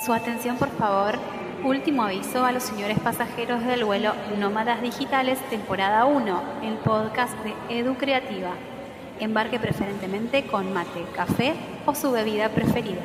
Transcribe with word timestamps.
Su 0.00 0.14
atención, 0.14 0.56
por 0.56 0.70
favor. 0.70 1.18
Último 1.62 2.04
aviso 2.04 2.42
a 2.46 2.52
los 2.52 2.62
señores 2.62 2.98
pasajeros 3.00 3.62
del 3.66 3.84
vuelo 3.84 4.14
Nómadas 4.38 4.80
Digitales, 4.80 5.38
temporada 5.50 6.06
1, 6.06 6.42
el 6.62 6.74
podcast 6.78 7.36
de 7.44 7.52
Edu 7.68 7.96
Creativa. 7.96 8.54
Embarque 9.18 9.60
preferentemente 9.60 10.46
con 10.46 10.72
mate, 10.72 11.04
café 11.14 11.52
o 11.84 11.94
su 11.94 12.10
bebida 12.12 12.48
preferida. 12.48 13.02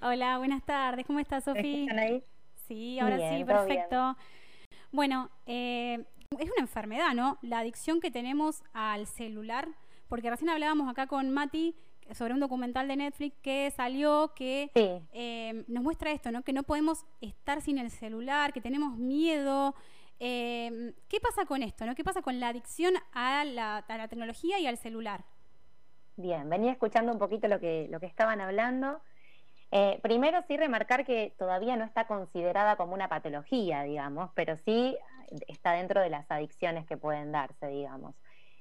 Hola, 0.00 0.38
buenas 0.38 0.62
tardes. 0.62 1.04
¿Cómo 1.04 1.18
estás, 1.18 1.42
Sofía? 1.42 1.80
¿Están 1.80 1.98
ahí? 1.98 2.22
Sí, 2.68 3.00
ahora 3.00 3.16
sí, 3.16 3.34
Bien, 3.34 3.46
perfecto. 3.46 4.16
Bueno, 4.92 5.28
eh, 5.46 6.04
es 6.40 6.46
una 6.50 6.60
enfermedad, 6.60 7.12
¿no? 7.14 7.38
La 7.42 7.60
adicción 7.60 8.00
que 8.00 8.10
tenemos 8.10 8.62
al 8.72 9.06
celular, 9.06 9.68
porque 10.08 10.30
recién 10.30 10.50
hablábamos 10.50 10.88
acá 10.90 11.06
con 11.06 11.30
Mati 11.30 11.74
sobre 12.12 12.34
un 12.34 12.40
documental 12.40 12.86
de 12.86 12.96
Netflix 12.96 13.36
que 13.42 13.70
salió 13.70 14.32
que 14.34 14.70
Sí. 14.74 15.02
eh, 15.12 15.64
nos 15.68 15.82
muestra 15.82 16.10
esto, 16.12 16.30
¿no? 16.30 16.42
Que 16.42 16.52
no 16.52 16.62
podemos 16.62 17.06
estar 17.20 17.62
sin 17.62 17.78
el 17.78 17.90
celular, 17.90 18.52
que 18.52 18.60
tenemos 18.60 18.96
miedo. 18.98 19.74
Eh, 20.20 20.92
¿Qué 21.08 21.18
pasa 21.20 21.46
con 21.46 21.62
esto, 21.62 21.86
no? 21.86 21.94
¿Qué 21.94 22.04
pasa 22.04 22.20
con 22.22 22.38
la 22.40 22.48
adicción 22.48 22.94
a 23.14 23.44
la, 23.44 23.78
a 23.78 23.96
la 23.96 24.08
tecnología 24.08 24.58
y 24.58 24.66
al 24.66 24.76
celular? 24.76 25.24
Bien, 26.16 26.48
venía 26.48 26.72
escuchando 26.72 27.10
un 27.12 27.18
poquito 27.18 27.48
lo 27.48 27.58
que, 27.58 27.88
lo 27.90 27.98
que 27.98 28.06
estaban 28.06 28.40
hablando. 28.40 29.00
Eh, 29.72 29.98
primero 30.02 30.40
sí 30.46 30.56
remarcar 30.56 31.04
que 31.04 31.32
todavía 31.36 31.74
no 31.76 31.84
está 31.84 32.06
considerada 32.06 32.76
como 32.76 32.94
una 32.94 33.08
patología, 33.08 33.82
digamos, 33.82 34.30
pero 34.34 34.56
sí 34.64 34.96
está 35.46 35.72
dentro 35.72 36.00
de 36.00 36.10
las 36.10 36.30
adicciones 36.30 36.86
que 36.86 36.96
pueden 36.96 37.32
darse, 37.32 37.68
digamos. 37.68 38.14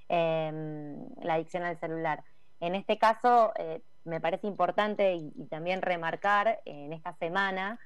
Em, 0.09 1.08
la 1.22 1.36
adicción 1.36 1.64
al 1.64 1.80
celular. 1.80 2.23
En 2.59 2.75
este 2.75 2.97
caso, 2.97 3.53
eh, 3.58 3.81
me 4.03 4.22
parece 4.22 4.47
importante 4.47 5.16
y, 5.16 5.31
y 5.36 5.45
también 5.47 5.81
remarcar 5.81 6.61
en 6.66 6.94
esta 6.94 7.14
semana 7.14 7.80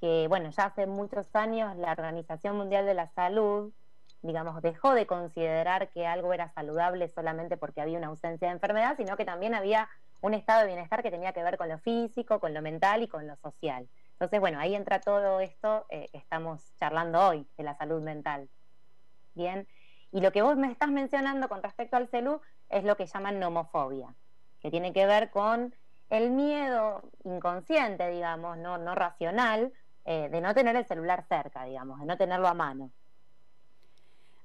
que, 0.00 0.26
bueno, 0.28 0.50
ya 0.50 0.66
hace 0.66 0.86
muchos 0.86 1.34
años 1.34 1.76
la 1.76 1.92
Organización 1.92 2.56
Mundial 2.56 2.86
de 2.86 2.94
la 2.94 3.08
Salud, 3.08 3.72
digamos, 4.22 4.60
dejó 4.62 4.94
de 4.94 5.06
considerar 5.06 5.90
que 5.90 6.06
algo 6.06 6.32
era 6.32 6.50
saludable 6.52 7.08
solamente 7.08 7.56
porque 7.56 7.80
había 7.80 7.98
una 7.98 8.08
ausencia 8.08 8.48
de 8.48 8.54
enfermedad, 8.54 8.96
sino 8.96 9.16
que 9.16 9.24
también 9.24 9.54
había 9.54 9.88
un 10.22 10.32
estado 10.32 10.60
de 10.60 10.68
bienestar 10.68 11.02
que 11.02 11.10
tenía 11.10 11.32
que 11.32 11.42
ver 11.42 11.58
con 11.58 11.68
lo 11.68 11.78
físico, 11.78 12.40
con 12.40 12.54
lo 12.54 12.62
mental 12.62 13.02
y 13.02 13.08
con 13.08 13.26
lo 13.26 13.36
social. 13.36 13.86
Entonces, 14.14 14.40
bueno, 14.40 14.58
ahí 14.60 14.74
entra 14.74 15.00
todo 15.00 15.40
esto 15.40 15.86
eh, 15.90 16.08
que 16.12 16.18
estamos 16.18 16.74
charlando 16.76 17.20
hoy, 17.28 17.46
de 17.56 17.64
la 17.64 17.76
salud 17.76 18.00
mental. 18.00 18.48
Bien, 19.34 19.66
y 20.12 20.20
lo 20.20 20.30
que 20.30 20.42
vos 20.42 20.56
me 20.56 20.70
estás 20.70 20.88
mencionando 20.90 21.48
con 21.48 21.62
respecto 21.62 21.96
al 21.96 22.08
celu 22.08 22.40
es 22.68 22.84
lo 22.84 22.96
que 22.96 23.06
llaman 23.06 23.40
nomofobia, 23.40 24.14
que 24.60 24.70
tiene 24.70 24.92
que 24.92 25.06
ver 25.06 25.30
con 25.30 25.74
el 26.10 26.30
miedo 26.30 27.02
inconsciente, 27.24 28.08
digamos, 28.10 28.56
no, 28.58 28.78
no 28.78 28.94
racional, 28.94 29.72
eh, 30.04 30.28
de 30.30 30.40
no 30.40 30.54
tener 30.54 30.76
el 30.76 30.86
celular 30.86 31.24
cerca, 31.28 31.64
digamos, 31.64 31.98
de 31.98 32.06
no 32.06 32.16
tenerlo 32.16 32.46
a 32.46 32.54
mano. 32.54 32.92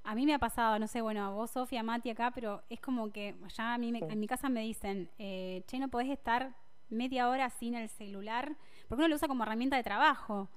A 0.03 0.15
mí 0.15 0.25
me 0.25 0.33
ha 0.33 0.39
pasado, 0.39 0.79
no 0.79 0.87
sé, 0.87 1.01
bueno, 1.01 1.23
a 1.23 1.29
vos, 1.29 1.51
Sofía, 1.51 1.83
Mati 1.83 2.09
acá, 2.09 2.31
pero 2.33 2.63
es 2.69 2.79
como 2.79 3.11
que 3.11 3.35
ya 3.55 3.75
a 3.75 3.77
mí 3.77 3.91
me- 3.91 3.99
Sí. 3.99 4.05
en 4.09 4.19
mi 4.19 4.27
casa 4.27 4.49
me 4.49 4.61
dicen, 4.61 5.07
eh, 5.19 5.61
che, 5.67 5.77
no 5.77 5.89
podés 5.89 6.09
estar 6.09 6.55
media 6.89 7.29
hora 7.29 7.49
sin 7.51 7.75
el 7.75 7.89
celular, 7.89 8.55
porque 8.89 9.01
uno 9.01 9.07
lo 9.07 9.15
usa 9.15 9.27
como 9.29 9.43
herramienta 9.43 9.77
de 9.77 9.83
trabajo. 9.83 10.49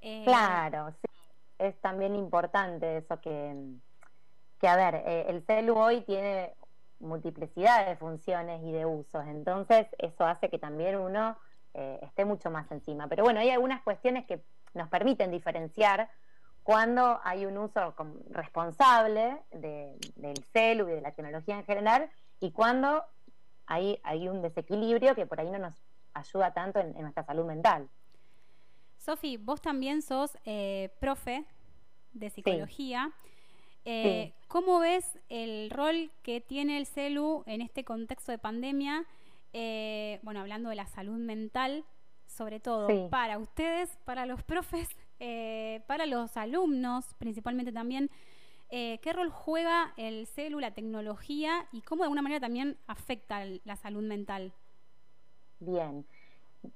Eh, 0.00 0.22
Claro, 0.24 0.92
sí. 0.92 1.08
Es 1.58 1.78
también 1.80 2.14
importante 2.14 2.98
eso 2.98 3.20
que, 3.20 3.54
que 4.60 4.68
a 4.68 4.76
ver, 4.76 4.94
eh, 5.06 5.26
el 5.28 5.42
celu 5.44 5.76
hoy 5.76 6.02
tiene 6.02 6.54
multiplicidad 7.00 7.86
de 7.86 7.96
funciones 7.96 8.62
y 8.62 8.72
de 8.72 8.86
usos, 8.86 9.26
entonces 9.26 9.86
eso 9.98 10.24
hace 10.24 10.48
que 10.50 10.58
también 10.58 10.96
uno 10.98 11.36
eh, 11.74 11.98
esté 12.02 12.24
mucho 12.24 12.50
más 12.50 12.70
encima. 12.70 13.08
Pero 13.08 13.24
bueno, 13.24 13.40
hay 13.40 13.50
algunas 13.50 13.82
cuestiones 13.82 14.26
que 14.26 14.42
nos 14.74 14.88
permiten 14.88 15.30
diferenciar 15.30 16.10
cuando 16.62 17.20
hay 17.24 17.46
un 17.46 17.56
uso 17.58 17.94
responsable 18.30 19.38
de- 19.50 19.96
del 20.16 20.44
celu 20.52 20.88
y 20.88 20.92
de 20.92 21.00
la 21.00 21.12
tecnología 21.12 21.56
en 21.56 21.64
general 21.64 22.10
y 22.38 22.52
cuando 22.52 23.04
hay, 23.66 23.98
hay 24.02 24.28
un 24.28 24.42
desequilibrio 24.42 25.14
que 25.14 25.26
por 25.26 25.40
ahí 25.40 25.50
no 25.50 25.58
nos 25.58 25.74
ayuda 26.14 26.52
tanto 26.52 26.80
en- 26.80 26.94
en 26.96 27.02
nuestra 27.02 27.24
salud 27.24 27.44
mental. 27.44 27.88
Sofi, 28.98 29.36
vos 29.36 29.60
también 29.60 30.02
sos 30.02 30.36
eh, 30.44 30.90
profe 31.00 31.44
de 32.12 32.30
psicología. 32.30 33.10
Eh, 33.84 34.34
¿Cómo 34.48 34.78
ves 34.80 35.18
el 35.30 35.70
rol 35.70 36.10
que 36.22 36.40
tiene 36.40 36.76
el 36.76 36.86
CELU 36.86 37.42
en 37.46 37.62
este 37.62 37.82
contexto 37.84 38.30
de 38.30 38.38
pandemia? 38.38 39.06
Eh, 39.52 40.20
bueno, 40.22 40.40
hablando 40.40 40.68
de 40.68 40.76
la 40.76 40.86
salud 40.86 41.16
mental, 41.18 41.84
sobre 42.26 42.60
todo 42.60 42.88
Sí. 42.88 43.08
para 43.10 43.38
ustedes, 43.38 43.96
para 44.04 44.26
los 44.26 44.42
profes, 44.42 44.88
eh, 45.18 45.82
para 45.86 46.04
los 46.06 46.36
alumnos 46.36 47.14
principalmente 47.18 47.72
también. 47.72 48.10
¿Qué 48.72 49.12
rol 49.12 49.30
juega 49.30 49.92
el 49.96 50.28
CELU, 50.28 50.60
la 50.60 50.70
tecnología 50.72 51.66
y 51.72 51.80
cómo 51.80 52.02
de 52.02 52.04
alguna 52.04 52.22
manera 52.22 52.40
también 52.40 52.78
afecta 52.86 53.44
la 53.64 53.74
salud 53.74 54.02
mental? 54.04 54.52
Bien, 55.62 56.08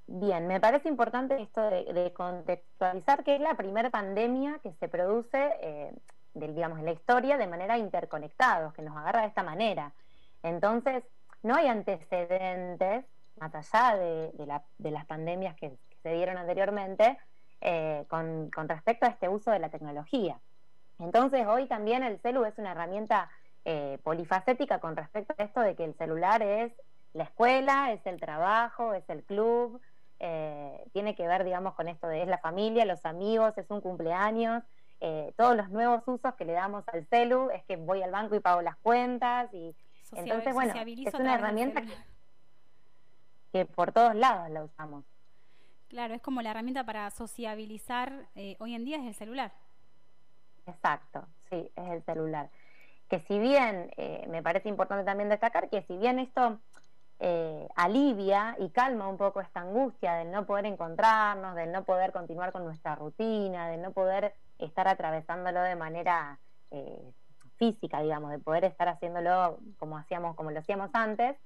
bien, 0.06 0.47
me 0.49 0.61
parece 0.61 0.89
importante 0.89 1.41
esto 1.43 1.62
de, 1.71 1.84
de 1.93 2.12
contextualizar 2.15 3.25
que 3.25 3.37
es 3.37 3.41
la 3.41 3.56
primera 3.56 3.91
pandemia 3.91 4.61
que 4.62 4.75
se 4.75 4.89
produce, 4.89 5.39
eh, 5.62 5.93
del, 6.34 6.55
digamos, 6.55 6.78
en 6.81 6.87
la 6.87 6.93
historia 6.93 7.39
de 7.39 7.49
manera 7.49 7.78
interconectados, 7.78 8.75
que 8.75 8.83
nos 8.83 8.97
agarra 8.97 9.22
de 9.22 9.28
esta 9.28 9.43
manera. 9.45 9.95
Entonces, 10.43 11.05
no 11.43 11.56
hay 11.56 11.69
antecedentes, 11.69 13.06
más 13.37 13.55
allá 13.55 13.97
de, 13.99 14.33
la- 14.47 14.67
de 14.78 14.91
las 14.93 15.06
pandemias 15.06 15.56
que, 15.56 15.71
que 15.91 15.99
se 16.03 16.11
dieron 16.15 16.39
anteriormente, 16.39 17.19
eh, 17.61 18.06
con, 18.11 18.51
con 18.51 18.69
respecto 18.69 19.06
a 19.06 19.11
este 19.11 19.28
uso 19.31 19.51
de 19.53 19.61
la 19.61 19.71
tecnología. 19.71 20.43
Entonces, 20.99 21.47
hoy 21.47 21.66
también 21.69 22.03
el 22.05 22.21
celu 22.21 22.45
es 22.45 22.59
una 22.59 22.72
herramienta 22.72 23.31
eh, 23.65 23.99
polifacética 24.05 24.81
con 24.81 24.97
respecto 24.97 25.34
a 25.39 25.43
esto 25.45 25.61
de 25.61 25.75
que 25.77 25.84
el 25.84 25.95
celular 25.97 26.43
es 26.43 26.72
la 27.15 27.25
escuela, 27.25 27.93
es 27.93 28.05
el 28.07 28.21
trabajo, 28.21 28.93
es 28.93 29.09
el 29.09 29.23
club, 29.25 29.81
eh, 30.21 30.85
tiene 30.93 31.15
que 31.15 31.27
ver, 31.27 31.45
digamos, 31.45 31.75
con 31.75 31.89
esto 31.89 32.07
de 32.09 32.23
es 32.23 32.29
la 32.29 32.39
familia, 32.39 32.85
los 32.85 33.05
amigos, 33.07 33.57
es 33.57 33.67
un 33.71 33.81
cumpleaños, 33.81 34.63
eh, 35.01 35.33
todos 35.37 35.57
los 35.57 35.71
nuevos 35.71 36.03
usos 36.07 36.35
que 36.35 36.45
le 36.45 36.53
damos 36.53 36.85
al 36.89 37.07
celu 37.07 37.51
es 37.51 37.63
que 37.65 37.77
voy 37.77 38.03
al 38.03 38.11
banco 38.11 38.35
y 38.35 38.41
pago 38.41 38.63
las 38.63 38.77
cuentas 38.77 39.53
y 39.53 39.75
Entonces, 40.13 40.55
bueno, 40.55 40.73
es 40.75 41.15
una 41.15 41.35
herramienta 41.35 41.83
que 43.53 43.65
por 43.65 43.93
todos 43.93 44.15
lados 44.15 44.51
la 44.51 44.65
usamos. 44.65 45.05
Claro, 45.89 46.15
es 46.15 46.23
como 46.23 46.43
la 46.43 46.51
herramienta 46.51 46.85
para 46.85 47.11
sociabilizar 47.11 48.29
eh, 48.35 48.57
hoy 48.59 48.75
en 48.75 48.85
día 48.85 48.97
es 48.97 49.05
el 49.05 49.15
celular. 49.15 49.53
Exacto, 50.67 51.27
sí, 51.51 51.71
es 51.77 51.91
el 51.91 52.03
celular. 52.05 52.51
Que 53.09 53.21
si 53.21 53.39
bien, 53.39 53.93
eh, 53.97 54.27
me 54.29 54.43
parece 54.43 54.69
importante 54.69 55.05
también 55.05 55.29
destacar 55.29 55.69
que 55.69 55.83
si 55.83 55.97
bien 55.97 56.19
esto 56.19 56.59
eh, 57.21 57.69
alivia 57.77 58.57
y 58.59 58.71
calma 58.71 59.09
un 59.09 59.17
poco 59.17 59.41
esta 59.41 59.61
angustia 59.61 60.15
del 60.15 60.31
no 60.31 60.47
poder 60.47 60.67
encontrarnos, 60.67 61.55
del 61.55 61.73
no 61.73 61.85
poder 61.85 62.13
continuar 62.13 62.53
con 62.53 62.65
nuestra 62.65 62.97
rutina, 62.97 63.69
del 63.69 63.83
no 63.83 63.93
poder 63.93 64.35
estar 64.59 64.89
atravesándolo 64.89 65.63
de 65.63 65.77
manera 65.77 66.39
eh, 66.71 67.13
física, 67.57 68.03
digamos, 68.03 68.31
de 68.31 68.39
poder 68.39 68.65
estar 68.65 68.89
haciéndolo 68.89 69.59
como 69.79 69.97
hacíamos, 69.97 70.35
como 70.35 70.51
lo 70.51 70.59
hacíamos 70.59 70.91
antes, 70.93 71.37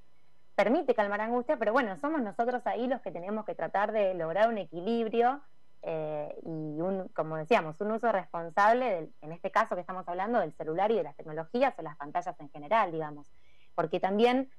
permite 0.54 0.94
calmar 0.94 1.20
angustia, 1.20 1.56
pero 1.56 1.72
bueno, 1.72 1.96
somos 2.00 2.20
nosotros 2.20 2.66
ahí 2.66 2.86
los 2.88 3.00
que 3.02 3.12
tenemos 3.12 3.44
que 3.44 3.54
tratar 3.54 3.92
de 3.92 4.14
lograr 4.14 4.48
un 4.48 4.58
equilibrio 4.58 5.40
eh, 5.82 6.34
y 6.42 6.80
un, 6.80 7.08
como 7.14 7.36
decíamos, 7.36 7.80
un 7.80 7.92
uso 7.92 8.10
responsable, 8.10 8.90
del, 8.90 9.12
en 9.20 9.32
este 9.32 9.50
caso 9.50 9.74
que 9.74 9.82
estamos 9.82 10.08
hablando, 10.08 10.40
del 10.40 10.52
celular 10.54 10.90
y 10.90 10.96
de 10.96 11.04
las 11.04 11.16
tecnologías 11.16 11.74
o 11.78 11.82
las 11.82 11.96
pantallas 11.96 12.34
en 12.40 12.50
general, 12.50 12.90
digamos, 12.90 13.30
porque 13.74 14.00
también 14.00 14.50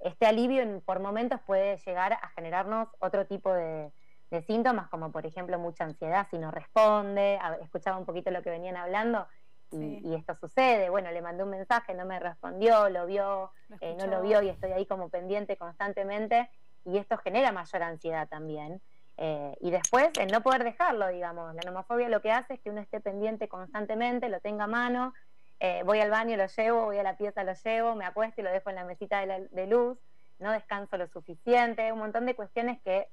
este 0.00 0.26
alivio 0.26 0.62
en, 0.62 0.80
por 0.80 1.00
momentos 1.00 1.40
puede 1.46 1.76
llegar 1.78 2.12
a 2.12 2.28
generarnos 2.30 2.88
otro 3.00 3.26
tipo 3.26 3.52
de, 3.52 3.90
de, 4.30 4.42
síntomas, 4.42 4.88
como 4.88 5.10
por 5.10 5.26
ejemplo 5.26 5.58
mucha 5.58 5.84
ansiedad 5.84 6.26
si 6.30 6.38
no 6.38 6.50
responde, 6.50 7.38
a, 7.40 7.54
escuchaba 7.56 7.98
un 7.98 8.06
poquito 8.06 8.30
lo 8.30 8.42
que 8.42 8.50
venían 8.50 8.76
hablando. 8.76 9.26
Y, 9.70 9.76
sí. 9.76 10.00
y, 10.04 10.14
esto 10.14 10.34
sucede, 10.34 10.88
bueno, 10.88 11.10
le 11.10 11.20
mandé 11.20 11.44
un 11.44 11.50
mensaje, 11.50 11.92
no 11.92 12.06
me 12.06 12.18
respondió, 12.18 12.88
lo 12.88 13.04
vio, 13.04 13.50
Lo 13.68 13.76
eh, 13.80 13.94
no 13.98 14.06
lo 14.06 14.22
vio 14.22 14.40
y 14.40 14.48
estoy 14.48 14.72
ahí 14.72 14.86
como 14.86 15.10
pendiente 15.10 15.58
constantemente 15.58 16.48
y 16.86 16.96
esto 16.96 17.18
genera 17.18 17.52
mayor 17.52 17.82
ansiedad 17.82 18.28
también. 18.28 18.80
Eh, 19.20 19.56
y 19.60 19.72
después 19.72 20.10
el 20.20 20.30
no 20.30 20.42
poder 20.42 20.62
dejarlo, 20.62 21.08
digamos, 21.08 21.52
la 21.54 21.62
nomofobia 21.62 22.08
lo 22.08 22.22
que 22.22 22.30
hace 22.30 22.54
es 22.54 22.60
que 22.60 22.70
uno 22.70 22.80
esté 22.80 23.00
pendiente 23.00 23.48
constantemente, 23.48 24.28
lo 24.28 24.40
tenga 24.40 24.64
a 24.64 24.68
mano, 24.68 25.12
eh, 25.60 25.82
voy 25.84 26.00
al 26.00 26.10
baño, 26.10 26.36
lo 26.36 26.46
llevo, 26.46 26.84
voy 26.84 26.98
a 26.98 27.02
la 27.02 27.16
pieza, 27.16 27.44
lo 27.44 27.52
llevo, 27.52 27.94
me 27.94 28.04
acuesto 28.04 28.40
y 28.40 28.44
lo 28.44 28.50
dejo 28.50 28.70
en 28.70 28.76
la 28.76 28.84
mesita 28.84 29.20
de, 29.20 29.26
la, 29.26 29.40
de 29.40 29.66
luz, 29.66 29.98
no 30.38 30.52
descanso 30.52 30.96
lo 30.96 31.08
suficiente, 31.08 31.92
un 31.92 31.98
montón 31.98 32.26
de 32.26 32.34
cuestiones 32.34 32.80
que 32.82 33.08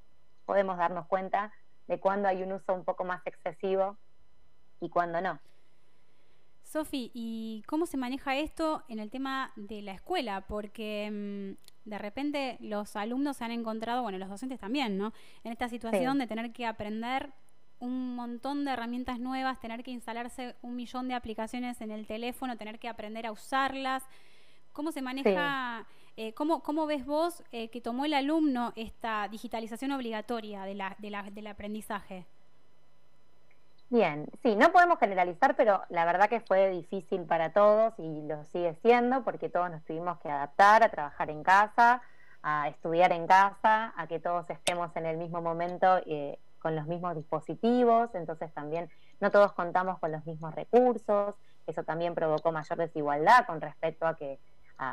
podemos 0.46 0.78
darnos 0.78 1.08
cuenta 1.08 1.52
de 1.88 2.00
cuando 2.00 2.28
hay 2.28 2.44
un 2.44 2.52
uso 2.52 2.74
un 2.74 2.84
poco 2.84 3.04
más 3.04 3.26
excesivo 3.26 3.98
y 4.80 4.90
cuando 4.90 5.22
no. 5.22 5.40
Sofi, 6.64 7.12
¿y 7.14 7.64
cómo 7.68 7.86
se 7.86 7.96
maneja 7.96 8.36
esto 8.36 8.84
en 8.90 9.00
el 9.00 9.10
tema 9.10 9.52
de 9.56 9.82
la 9.82 9.94
escuela? 9.94 10.42
Porque 10.42 11.10
mm, 11.12 11.90
de 11.90 11.98
repente 11.98 12.58
los 12.60 12.96
alumnos 12.96 13.38
se 13.38 13.46
han 13.46 13.52
encontrado, 13.52 14.02
bueno, 14.02 14.18
los 14.18 14.30
docentes 14.30 14.60
también, 14.60 14.98
¿no? 14.98 15.14
En 15.44 15.52
esta 15.52 15.70
situación 15.70 16.18
de 16.18 16.28
tener 16.28 16.52
que 16.52 16.66
aprender 16.66 17.32
un 17.80 18.16
montón 18.16 18.66
de 18.66 18.72
herramientas 18.72 19.20
nuevas, 19.20 19.60
tener 19.60 19.84
que 19.84 19.92
instalarse 19.92 20.56
un 20.62 20.76
millón 20.76 21.08
de 21.08 21.14
aplicaciones 21.14 21.82
en 21.82 21.92
el 21.92 22.08
teléfono, 22.08 22.58
tener 22.58 22.80
que 22.80 22.88
aprender 22.88 23.26
a 23.26 23.32
usarlas. 23.32 24.04
¿Cómo 24.74 24.92
se 24.92 25.02
maneja, 25.02 25.86
eh, 26.18 26.34
cómo, 26.34 26.62
cómo, 26.62 26.86
ves 26.86 27.06
vos 27.06 27.44
eh, 27.52 27.70
que 27.70 27.82
tomó 27.82 28.06
el 28.06 28.14
alumno 28.14 28.74
esta 28.76 29.28
digitalización 29.30 29.92
obligatoria 29.92 30.64
de 30.64 30.76
la, 30.76 30.96
de 31.00 31.10
la, 31.10 31.24
del 31.24 31.48
aprendizaje? 31.48 32.26
Bien, 33.90 34.28
sí, 34.42 34.56
no 34.56 34.72
podemos 34.72 34.98
generalizar, 34.98 35.56
pero 35.56 35.84
la 35.90 36.06
verdad 36.06 36.28
que 36.28 36.42
fue 36.42 36.72
difícil 36.72 37.22
para 37.22 37.54
todos 37.54 37.94
y 38.00 38.24
lo 38.24 38.44
sigue 38.46 38.76
siendo 38.82 39.24
porque 39.24 39.48
todos 39.48 39.70
nos 39.70 39.84
tuvimos 39.86 40.20
que 40.20 40.30
adaptar 40.30 40.84
a 40.84 40.90
trabajar 40.90 41.30
en 41.30 41.44
casa, 41.44 42.02
a 42.42 42.68
estudiar 42.68 43.12
en 43.12 43.28
casa, 43.28 43.94
a 43.96 44.08
que 44.08 44.20
todos 44.20 44.50
estemos 44.50 44.96
en 44.96 45.06
el 45.06 45.18
mismo 45.18 45.42
momento 45.42 45.98
eh, 46.08 46.40
con 46.66 46.76
los 46.76 46.88
mismos 46.88 47.16
dispositivos, 47.16 48.10
entonces 48.16 48.52
también 48.52 48.90
no 49.20 49.30
todos 49.30 49.54
contamos 49.54 50.00
con 50.00 50.12
los 50.12 50.26
mismos 50.26 50.56
recursos, 50.56 51.36
eso 51.68 51.84
también 51.84 52.16
provocó 52.16 52.52
mayor 52.52 52.80
desigualdad 52.80 53.46
con 53.46 53.62
respecto 53.62 54.08
a 54.08 54.16
que, 54.16 54.40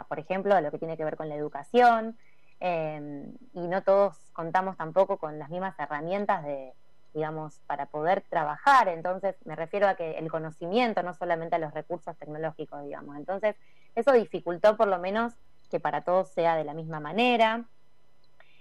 por 0.07 0.19
ejemplo, 0.19 0.55
a 0.55 0.61
lo 0.61 0.71
que 0.71 0.77
tiene 0.77 0.99
que 0.99 1.05
ver 1.07 1.17
con 1.17 1.31
la 1.31 1.35
educación, 1.35 2.19
eh, 2.61 3.27
y 3.55 3.69
no 3.69 3.83
todos 3.83 4.19
contamos 4.35 4.77
tampoco 4.77 5.17
con 5.17 5.39
las 5.39 5.49
mismas 5.49 5.75
herramientas 5.79 6.45
de 6.45 6.75
digamos, 7.15 7.61
para 7.67 7.87
poder 7.87 8.23
trabajar. 8.29 8.89
Entonces, 8.89 9.37
me 9.45 9.55
refiero 9.55 9.87
a 9.87 9.97
que 9.97 10.13
el 10.13 10.31
conocimiento, 10.31 11.03
no 11.03 11.13
solamente 11.13 11.57
a 11.57 11.59
los 11.59 11.75
recursos 11.75 12.17
tecnológicos, 12.17 12.83
digamos. 12.85 13.17
Entonces, 13.17 13.55
eso 13.95 14.13
dificultó 14.13 14.79
por 14.79 14.89
lo 14.89 14.99
menos 14.99 15.35
que 15.71 15.79
para 15.79 16.05
todos 16.05 16.31
sea 16.31 16.57
de 16.57 16.65
la 16.65 16.73
misma 16.73 17.01
manera. 17.01 17.67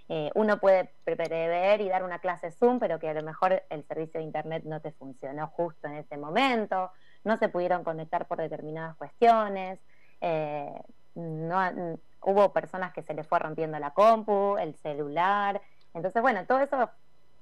Eh, 0.08 0.30
uno 0.34 0.58
puede 0.58 0.90
prever 1.04 1.80
y 1.80 1.88
dar 1.88 2.02
una 2.02 2.18
clase 2.18 2.50
Zoom, 2.50 2.78
pero 2.78 2.98
que 2.98 3.08
a 3.08 3.14
lo 3.14 3.22
mejor 3.22 3.62
el 3.70 3.84
servicio 3.84 4.20
de 4.20 4.26
Internet 4.26 4.64
no 4.64 4.80
te 4.80 4.92
funcionó 4.92 5.46
justo 5.48 5.86
en 5.88 5.94
ese 5.94 6.16
momento, 6.16 6.90
no 7.24 7.36
se 7.36 7.48
pudieron 7.48 7.84
conectar 7.84 8.26
por 8.26 8.38
determinadas 8.38 8.96
cuestiones, 8.96 9.78
eh, 10.20 10.72
no, 11.14 11.98
hubo 12.22 12.52
personas 12.52 12.92
que 12.92 13.02
se 13.02 13.14
les 13.14 13.26
fue 13.26 13.38
rompiendo 13.38 13.78
la 13.78 13.90
compu, 13.90 14.56
el 14.58 14.74
celular. 14.76 15.60
Entonces, 15.94 16.20
bueno, 16.22 16.44
todo 16.46 16.60
eso 16.60 16.90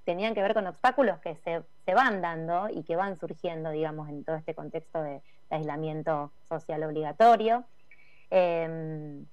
tenían 0.05 0.35
que 0.35 0.43
ver 0.43 0.55
con 0.55 0.67
obstáculos 0.67 1.19
que 1.21 1.37
se, 1.37 1.63
se, 1.85 1.95
van 1.95 2.21
dando 2.21 2.69
y 2.69 2.83
que 2.83 2.97
van 2.97 3.19
surgiendo, 3.19 3.71
digamos, 3.71 4.09
en 4.09 4.25
todo 4.25 4.37
este 4.37 4.55
contexto 4.55 5.03
de, 5.03 5.23
aislamiento 5.51 6.33
social 6.49 6.83
obligatorio. 6.85 7.65
Em, 8.31 9.27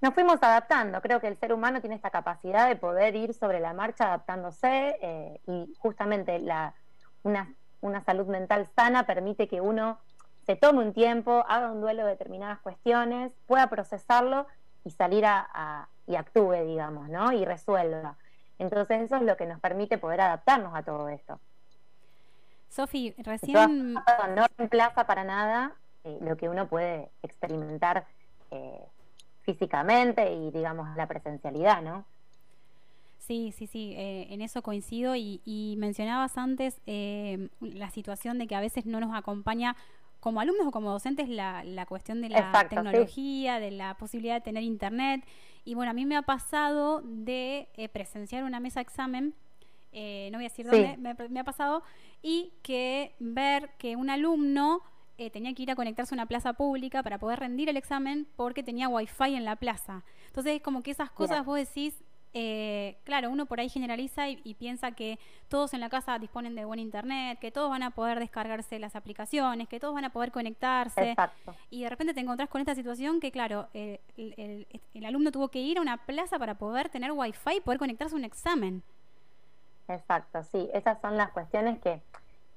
nos 0.00 0.14
fuimos 0.14 0.42
adaptando, 0.42 1.00
creo 1.00 1.20
que 1.20 1.28
el 1.28 1.38
ser 1.38 1.52
humano 1.52 1.80
tiene 1.80 1.96
esta 1.96 2.10
capacidad 2.10 2.68
de 2.68 2.76
poder 2.76 3.16
ir 3.16 3.32
sobre 3.32 3.60
la 3.60 3.72
marcha 3.72 4.06
adaptándose 4.06 4.96
eh, 5.00 5.40
y 5.46 5.74
justamente 5.78 6.38
la, 6.38 6.74
una, 7.22 7.52
una 7.80 8.02
salud 8.04 8.26
mental 8.26 8.68
sana 8.74 9.06
permite 9.06 9.48
que 9.48 9.60
uno 9.60 9.98
se 10.44 10.54
tome 10.54 10.84
un 10.84 10.92
tiempo, 10.92 11.44
haga 11.48 11.72
un 11.72 11.80
duelo 11.80 12.04
de 12.04 12.10
determinadas 12.10 12.60
cuestiones, 12.60 13.32
pueda 13.46 13.68
procesarlo 13.68 14.46
y 14.84 14.90
salir 14.90 15.24
a, 15.26 15.88
y 16.06 16.14
actúe, 16.14 16.64
digamos, 16.64 17.08
¿no? 17.08 17.32
Y 17.32 17.44
resuelva. 17.44 18.16
Entonces 18.58 19.02
eso 19.02 19.16
es 19.16 19.22
lo 19.22 19.36
que 19.36 19.46
nos 19.46 19.60
permite 19.60 19.98
poder 19.98 20.20
adaptarnos 20.20 20.74
a 20.74 20.84
todo 20.84 21.08
esto. 21.08 21.40
Sofi, 22.68 23.14
recién... 23.18 23.94
No 23.94 24.46
reemplaza 24.56 25.04
para 25.04 25.24
nada 25.24 25.72
eh, 26.04 26.18
lo 26.20 26.36
que 26.36 26.48
uno 26.48 26.68
puede 26.68 27.10
experimentar 27.22 28.06
eh, 28.52 28.80
físicamente 29.46 30.34
y 30.34 30.50
digamos 30.50 30.94
la 30.96 31.06
presencialidad, 31.06 31.80
¿no? 31.80 32.04
Sí, 33.18 33.52
sí, 33.56 33.66
sí, 33.66 33.94
eh, 33.96 34.26
en 34.30 34.42
eso 34.42 34.62
coincido 34.62 35.16
y, 35.16 35.40
y 35.44 35.76
mencionabas 35.78 36.36
antes 36.36 36.80
la 36.84 37.90
situación 37.90 38.38
de 38.38 38.46
que 38.46 38.54
a 38.54 38.60
veces 38.60 38.84
no 38.84 39.00
nos 39.00 39.16
acompaña 39.16 39.74
como 40.26 40.40
alumnos 40.40 40.66
o 40.66 40.70
como 40.72 40.90
docentes 40.90 41.28
la, 41.28 41.62
la 41.62 41.86
cuestión 41.86 42.20
de 42.20 42.30
la 42.30 42.66
tecnología, 42.68 43.60
de 43.60 43.70
la 43.70 43.94
posibilidad 43.94 44.34
de 44.34 44.40
tener 44.40 44.64
internet. 44.64 45.24
Y 45.64 45.74
bueno, 45.74 45.92
a 45.92 45.94
mí 45.94 46.04
me 46.04 46.16
ha 46.16 46.22
pasado 46.22 47.00
de 47.04 47.68
eh, 47.76 47.88
presenciar 47.88 48.42
una 48.42 48.58
mesa 48.58 48.80
examen, 48.80 49.34
eh, 49.92 50.28
no 50.32 50.38
voy 50.38 50.46
a 50.46 50.48
decir 50.48 50.66
dónde, 50.66 50.96
me, 50.96 51.40
ha 51.40 51.44
pasado, 51.44 51.84
y 52.22 52.52
que 52.62 53.14
ver 53.20 53.70
que 53.78 53.94
un 53.94 54.10
alumno 54.10 54.82
eh, 55.18 55.30
tenía 55.30 55.54
que 55.54 55.62
ir 55.62 55.70
a 55.70 55.76
conectarse 55.76 56.14
a 56.14 56.16
una 56.16 56.26
plaza 56.26 56.52
pública 56.52 57.02
para 57.02 57.18
poder 57.18 57.40
rendir 57.40 57.68
el 57.68 57.76
examen 57.76 58.26
porque 58.36 58.62
tenía 58.62 58.88
wifi 58.88 59.34
en 59.34 59.44
la 59.44 59.56
plaza. 59.56 60.02
Entonces, 60.26 60.60
como 60.60 60.82
que 60.82 60.90
esas 60.90 61.10
cosas 61.10 61.44
vos 61.44 61.56
decís, 61.56 61.94
eh, 62.34 62.98
claro, 63.04 63.30
uno 63.30 63.46
por 63.46 63.58
ahí 63.58 63.70
generaliza 63.70 64.28
y, 64.28 64.54
piensa 64.54 64.92
que 64.92 65.18
todos 65.48 65.72
en 65.72 65.80
la 65.80 65.88
casa 65.88 66.18
disponen 66.18 66.54
de 66.54 66.66
buen 66.66 66.78
internet, 66.80 67.38
que 67.38 67.50
todos 67.50 67.70
van 67.70 67.82
a 67.82 67.92
poder 67.92 68.20
descargarse 68.20 68.78
las 68.78 68.94
aplicaciones, 68.94 69.68
que 69.68 69.80
todos 69.80 69.94
van 69.94 70.04
a 70.04 70.10
poder 70.10 70.32
conectarse. 70.32 71.16
Y 71.70 71.84
de 71.84 71.88
repente 71.88 72.12
te 72.12 72.20
encontrás 72.20 72.50
con 72.50 72.60
esta 72.60 72.74
situación 72.74 73.20
que, 73.20 73.32
claro, 73.32 73.68
el, 73.72 74.66
alumno 75.06 75.32
tuvo 75.32 75.48
que 75.48 75.60
ir 75.60 75.78
a 75.78 75.80
una 75.80 75.96
plaza 75.96 76.38
para 76.38 76.56
poder 76.56 76.90
tener 76.90 77.12
wifi 77.12 77.56
y 77.56 77.60
poder 77.62 77.78
conectarse 77.78 78.14
a 78.14 78.18
un 78.18 78.24
examen. 78.24 78.82
Exacto, 79.88 80.42
sí, 80.42 80.68
esas 80.74 81.00
son 81.00 81.16
las 81.16 81.30
cuestiones 81.30 81.78
que, 81.78 82.02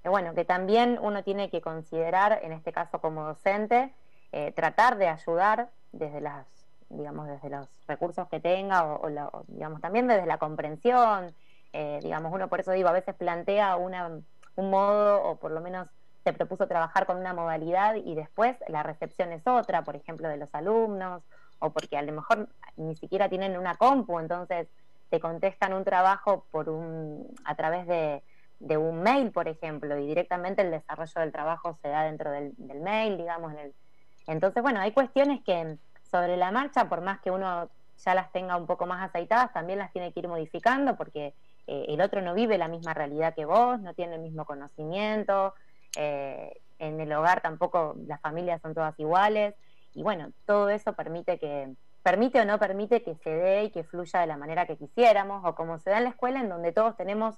bueno, 0.04 0.34
que 0.34 0.46
también 0.46 0.98
uno 1.02 1.24
tiene 1.24 1.50
que 1.50 1.62
considerar, 1.62 2.40
en 2.44 2.52
este 2.52 2.72
caso 2.72 3.00
como 3.00 3.24
docente, 3.26 3.94
eh, 4.32 4.52
tratar 4.54 4.98
de 4.98 5.08
ayudar 5.08 5.70
desde 5.92 6.22
las 6.22 6.46
digamos, 6.90 7.28
desde 7.28 7.50
los 7.50 7.68
recursos 7.88 8.28
que 8.30 8.40
tenga 8.40 8.84
o, 8.84 9.46
digamos, 9.48 9.82
también 9.82 10.08
desde 10.08 10.26
la 10.26 10.38
comprensión. 10.38 11.34
Eh, 11.72 12.00
digamos, 12.02 12.34
uno 12.34 12.48
por 12.48 12.60
eso 12.60 12.72
digo, 12.72 12.90
a 12.90 12.94
veces 12.94 13.16
plantea 13.16 13.76
una, 13.76 14.10
un 14.56 14.70
modo 14.70 15.22
o 15.24 15.36
por 15.38 15.52
lo 15.52 15.62
menos 15.62 15.88
se 16.24 16.34
propuso 16.34 16.68
trabajar 16.68 17.06
con 17.06 17.18
una 17.18 17.34
modalidad 17.34 17.96
y 17.96 18.16
después 18.16 18.58
la 18.68 18.84
recepción 18.84 19.32
es 19.32 19.46
otra, 19.46 19.84
por 19.84 19.96
ejemplo, 19.96 20.28
de 20.28 20.38
los 20.38 20.54
alumnos, 20.54 21.24
o 21.60 21.70
porque 21.70 21.98
a 21.98 22.02
lo 22.02 22.12
mejor 22.12 22.50
ni 22.76 22.96
siquiera 22.96 23.30
tienen 23.30 23.58
una 23.58 23.76
compu, 23.76 24.20
entonces 24.20 24.68
te 25.10 25.20
contestan 25.20 25.74
un 25.74 25.84
trabajo 25.84 26.46
por 26.52 26.70
un, 26.70 27.28
a 27.46 27.56
través 27.56 27.88
de, 27.88 28.24
de 28.60 28.78
un 28.78 29.02
mail, 29.02 29.32
por 29.32 29.48
ejemplo, 29.48 29.98
y 29.98 30.08
directamente 30.08 30.62
el 30.62 30.72
desarrollo 30.72 31.22
del 31.22 31.32
trabajo 31.32 31.78
se 31.82 31.88
da 31.90 32.04
dentro 32.04 32.32
del, 32.32 32.54
del 32.58 32.82
mail, 32.82 33.18
digamos. 33.18 33.54
En 33.54 33.60
el, 33.60 33.74
entonces, 34.28 34.62
bueno, 34.62 34.80
hay 34.80 34.92
cuestiones 34.92 35.42
que, 35.44 35.78
sobre 36.04 36.38
la 36.38 36.52
marcha, 36.52 36.90
por 36.90 37.02
más 37.02 37.20
que 37.22 37.32
uno 37.32 37.70
ya 38.04 38.14
las 38.14 38.32
tenga 38.32 38.58
un 38.58 38.66
poco 38.66 38.86
más 38.86 39.10
aceitadas, 39.10 39.54
también 39.54 39.80
las 39.80 39.92
tiene 39.92 40.14
que 40.14 40.20
ir 40.22 40.28
modificando 40.28 40.96
porque 40.96 41.34
eh, 41.68 41.86
el 41.90 42.02
otro 42.02 42.22
no 42.22 42.34
vive 42.34 42.58
la 42.58 42.68
misma 42.68 42.94
realidad 42.94 43.36
que 43.36 43.46
vos, 43.46 43.80
no 43.80 43.94
tiene 43.94 44.16
el 44.16 44.22
mismo 44.22 44.46
conocimiento, 44.46 45.54
eh, 45.96 46.62
en 46.80 47.00
el 47.00 47.12
hogar 47.12 47.42
tampoco 47.42 47.96
las 48.08 48.22
familias 48.22 48.62
son 48.62 48.74
todas 48.74 48.98
iguales 49.00 49.56
y 49.94 50.02
bueno, 50.02 50.32
todo 50.46 50.70
eso 50.70 50.94
permite 50.94 51.38
que 51.38 51.74
permite 52.04 52.40
o 52.40 52.46
no 52.46 52.58
permite 52.58 53.04
que 53.04 53.16
se 53.16 53.30
dé 53.30 53.66
y 53.66 53.72
que 53.72 53.84
fluya 53.84 54.22
de 54.22 54.28
la 54.28 54.38
manera 54.38 54.66
que 54.66 54.78
quisiéramos 54.78 55.44
o 55.46 55.56
como 55.56 55.78
se 55.78 55.90
da 55.90 55.98
en 55.98 56.06
la 56.06 56.12
escuela 56.12 56.40
en 56.40 56.50
donde 56.50 56.72
todos 56.72 56.96
tenemos 56.96 57.36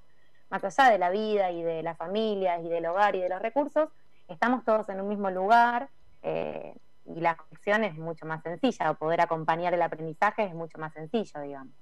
más 0.52 0.64
allá 0.64 0.92
de 0.92 1.00
la 1.00 1.10
vida 1.10 1.52
y 1.52 1.64
de 1.64 1.82
las 1.82 1.98
familias 1.98 2.62
y 2.64 2.70
del 2.70 2.86
hogar 2.86 3.16
y 3.16 3.22
de 3.22 3.30
los 3.30 3.42
recursos, 3.42 3.90
estamos 4.28 4.64
todos 4.64 4.88
en 4.90 5.00
un 5.02 5.08
mismo 5.08 5.32
lugar, 5.32 5.90
eh, 6.22 6.76
y 7.06 7.20
la 7.20 7.36
conexión 7.36 7.84
es 7.84 7.98
mucho 7.98 8.26
más 8.26 8.44
sencilla, 8.44 8.92
o 8.92 8.96
poder 8.96 9.22
acompañar 9.22 9.74
el 9.74 9.82
aprendizaje 9.82 10.44
es 10.44 10.54
mucho 10.54 10.78
más 10.78 10.94
sencillo, 10.94 11.42
digamos. 11.42 11.74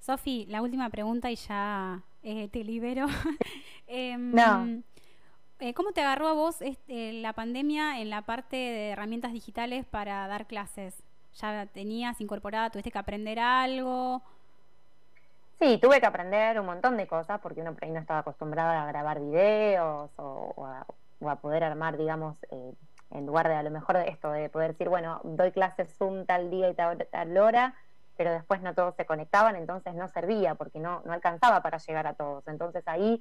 Sofi, 0.00 0.46
la 0.46 0.62
última 0.62 0.88
pregunta 0.88 1.30
y 1.30 1.36
ya 1.36 2.02
eh, 2.22 2.48
te 2.48 2.64
libero. 2.64 3.06
Em, 3.86 4.34
no. 4.34 4.82
Eh, 5.60 5.72
¿Cómo 5.72 5.92
te 5.92 6.02
agarró 6.02 6.28
a 6.28 6.34
vos 6.34 6.60
este, 6.60 7.14
la 7.14 7.32
pandemia 7.32 8.00
en 8.00 8.10
la 8.10 8.22
parte 8.22 8.56
de 8.56 8.90
herramientas 8.90 9.32
digitales 9.32 9.86
para 9.86 10.26
dar 10.28 10.46
clases? 10.46 11.02
¿Ya 11.40 11.66
tenías 11.66 12.20
incorporada, 12.20 12.70
tuviste 12.70 12.90
que 12.90 12.98
aprender 12.98 13.38
algo? 13.38 14.22
Sí, 15.60 15.78
tuve 15.78 16.00
que 16.00 16.06
aprender 16.06 16.60
un 16.60 16.66
montón 16.66 16.96
de 16.96 17.08
cosas 17.08 17.40
porque 17.40 17.62
uno 17.62 17.74
por 17.74 17.84
ahí 17.84 17.90
no 17.90 17.98
estaba 17.98 18.20
acostumbrado 18.20 18.70
a 18.70 18.86
grabar 18.86 19.18
videos 19.18 20.10
o, 20.16 20.66
a, 20.66 21.36
poder 21.36 21.64
armar, 21.64 21.96
digamos, 21.96 22.36
eh, 22.52 22.74
en 23.10 23.26
lugar 23.26 23.48
de 23.48 23.54
a 23.54 23.62
lo 23.64 23.70
mejor 23.72 23.96
esto, 23.96 24.30
de 24.30 24.48
poder 24.50 24.72
decir, 24.72 24.88
bueno, 24.88 25.20
doy 25.24 25.50
clases 25.50 25.92
Zoom 25.96 26.26
tal 26.26 26.48
día 26.50 26.70
y 26.70 26.74
tal, 26.74 27.36
hora, 27.38 27.74
pero 28.16 28.30
después 28.30 28.62
no 28.62 28.72
todos 28.72 28.94
se 28.94 29.04
conectaban, 29.04 29.56
entonces 29.56 29.94
no 29.94 30.06
servía 30.08 30.54
porque 30.54 30.78
no, 30.78 31.02
no 31.04 31.12
alcanzaba 31.12 31.60
para 31.60 31.78
llegar 31.78 32.06
a 32.06 32.14
todos. 32.14 32.46
Entonces 32.46 32.86
ahí 32.86 33.20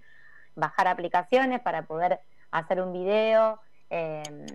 bajar 0.54 0.88
aplicaciones 0.88 1.62
para 1.62 1.88
poder 1.88 2.20
hacer 2.52 2.82
un 2.82 2.94
video, 2.94 3.60
em, 3.90 4.46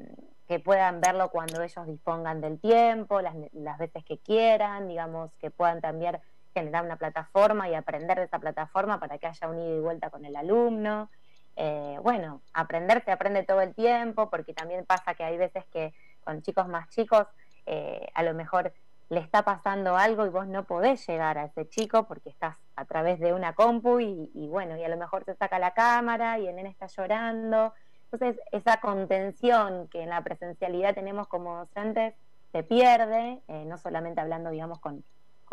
que 0.46 0.60
puedan 0.60 1.00
verlo 1.00 1.30
cuando 1.30 1.62
ellos 1.62 1.86
dispongan 1.86 2.40
del 2.40 2.60
tiempo, 2.60 3.20
las, 3.20 3.34
las 3.52 3.78
veces 3.78 4.04
que 4.04 4.18
quieran, 4.18 4.86
digamos, 4.86 5.32
que 5.40 5.50
puedan 5.50 5.80
también 5.80 6.20
generar 6.54 6.84
una 6.84 6.96
plataforma 6.96 7.68
y 7.68 7.74
aprender 7.74 8.18
de 8.18 8.24
esa 8.24 8.38
plataforma 8.38 9.00
para 9.00 9.18
que 9.18 9.26
haya 9.26 9.48
un 9.48 9.58
ida 9.58 9.76
y 9.76 9.80
vuelta 9.80 10.10
con 10.10 10.24
el 10.24 10.36
alumno. 10.36 11.10
eh, 11.56 11.98
bueno, 12.02 12.42
aprender 12.54 13.04
se 13.04 13.12
aprende 13.12 13.42
todo 13.44 13.60
el 13.60 13.74
tiempo, 13.74 14.30
porque 14.30 14.54
también 14.54 14.86
pasa 14.86 15.14
que 15.14 15.24
hay 15.24 15.36
veces 15.36 15.64
que 15.66 15.92
con 16.24 16.42
chicos 16.42 16.68
más 16.68 16.88
chicos, 16.88 17.26
eh, 17.66 18.08
a 18.14 18.22
lo 18.22 18.34
mejor 18.34 18.72
le 19.08 19.20
está 19.20 19.42
pasando 19.42 19.96
algo 19.96 20.24
y 20.24 20.30
vos 20.30 20.46
no 20.46 20.64
podés 20.64 21.06
llegar 21.06 21.36
a 21.36 21.44
ese 21.44 21.68
chico 21.68 22.06
porque 22.08 22.30
estás 22.30 22.56
a 22.76 22.86
través 22.86 23.20
de 23.20 23.34
una 23.34 23.52
compu 23.52 24.00
y, 24.00 24.30
bueno, 24.48 24.76
y 24.78 24.84
a 24.84 24.88
lo 24.88 24.96
mejor 24.96 25.24
te 25.24 25.34
saca 25.34 25.58
la 25.58 25.72
cámara 25.72 26.38
y 26.38 26.48
el 26.48 26.56
nene 26.56 26.70
está 26.70 26.86
llorando. 26.86 27.74
Entonces, 28.10 28.42
esa 28.52 28.78
contención 28.78 29.88
que 29.88 30.02
en 30.02 30.08
la 30.08 30.22
presencialidad 30.22 30.94
tenemos 30.94 31.28
como 31.28 31.58
docentes 31.58 32.14
se 32.52 32.62
pierde, 32.62 33.42
eh, 33.48 33.64
no 33.66 33.76
solamente 33.76 34.20
hablando, 34.20 34.50
digamos, 34.50 34.80
con, 34.80 35.04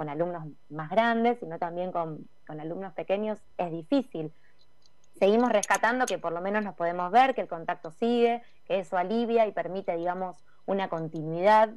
alumnos 0.08 0.46
más 0.70 0.90
grandes, 0.90 1.40
sino 1.40 1.58
también 1.58 1.92
con, 1.92 2.26
con 2.48 2.62
alumnos 2.62 2.94
pequeños, 2.94 3.40
es 3.58 3.72
difícil 3.72 4.32
seguimos 5.20 5.52
rescatando 5.52 6.06
que 6.06 6.18
por 6.18 6.32
lo 6.32 6.42
menos 6.42 6.64
nos 6.64 6.76
podemos 6.76 7.12
ver, 7.12 7.36
que 7.36 7.42
el 7.42 7.48
contacto 7.48 7.92
sigue, 7.92 8.42
que 8.66 8.80
eso 8.80 8.98
alivia 8.98 9.46
y 9.46 9.52
permite, 9.52 9.96
digamos, 9.98 10.38
una 10.66 10.88
continuidad 10.88 11.70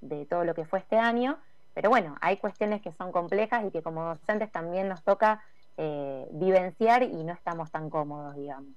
de 0.00 0.26
todo 0.26 0.44
lo 0.44 0.54
que 0.54 0.64
fue 0.64 0.80
este 0.80 0.98
año. 0.98 1.38
Pero 1.74 1.90
bueno, 1.90 2.16
hay 2.20 2.38
cuestiones 2.38 2.82
que 2.82 2.92
son 2.92 3.12
complejas 3.12 3.64
y 3.64 3.70
que 3.70 3.82
como 3.82 4.02
docentes 4.02 4.50
también 4.50 4.88
nos 4.88 5.02
toca 5.04 5.42
eh, 5.76 6.26
vivenciar 6.32 7.04
y 7.04 7.22
no 7.24 7.32
estamos 7.32 7.70
tan 7.70 7.88
cómodos, 7.88 8.34
digamos. 8.34 8.74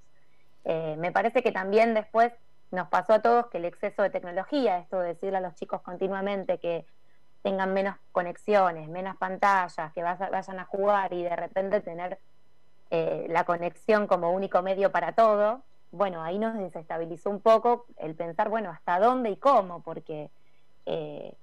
Eh, 0.64 0.94
me 0.98 1.10
parece 1.10 1.42
que 1.42 1.50
también 1.50 1.92
después 1.92 2.32
nos 2.70 2.88
pasó 2.88 3.14
a 3.14 3.22
todos 3.22 3.48
que 3.48 3.58
el 3.58 3.64
exceso 3.64 4.02
de 4.02 4.10
tecnología, 4.10 4.78
esto 4.78 5.00
de 5.00 5.08
decirle 5.08 5.38
a 5.38 5.40
los 5.40 5.56
chicos 5.56 5.82
continuamente 5.82 6.58
que 6.58 6.86
tengan 7.42 7.74
menos 7.74 7.96
conexiones, 8.12 8.88
menos 8.88 9.16
pantallas, 9.16 9.92
que 9.92 10.02
vayan 10.02 10.58
a 10.58 10.64
jugar 10.64 11.12
y 11.12 11.24
de 11.24 11.36
repente 11.36 11.80
tener 11.80 12.18
eh, 12.90 13.26
la 13.28 13.44
conexión 13.44 14.06
como 14.06 14.30
único 14.32 14.62
medio 14.62 14.92
para 14.92 15.12
todo, 15.12 15.62
bueno, 15.90 16.22
ahí 16.22 16.38
nos 16.38 16.56
desestabilizó 16.56 17.30
un 17.30 17.40
poco 17.40 17.86
el 17.96 18.14
pensar, 18.14 18.48
bueno, 18.48 18.70
hasta 18.70 18.98
dónde 18.98 19.30
y 19.30 19.36
cómo, 19.36 19.82
porque 19.82 20.30
eh, 20.86 21.34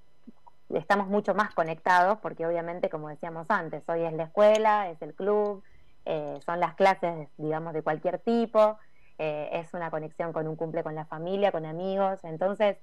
estamos 0.70 1.08
mucho 1.08 1.36
más 1.36 1.54
conectados, 1.54 2.20
porque 2.20 2.48
obviamente, 2.48 2.90
como 2.90 3.10
decíamos 3.10 3.46
antes, 3.50 3.84
hoy 3.90 4.04
es 4.04 4.14
la 4.14 4.24
escuela, 4.24 4.90
es 4.90 5.02
el 5.02 5.14
club, 5.14 5.64
eh, 6.06 6.40
son 6.46 6.60
las 6.60 6.76
clases, 6.76 7.28
digamos, 7.38 7.74
de 7.74 7.82
cualquier 7.82 8.20
tipo, 8.20 8.78
es 9.22 9.74
una 9.74 9.92
conexión 9.92 10.32
con 10.32 10.48
un 10.48 10.56
cumple 10.56 10.82
con 10.82 10.96
la 10.96 11.04
familia, 11.04 11.52
con 11.52 11.66
amigos, 11.66 12.24
entonces, 12.24 12.78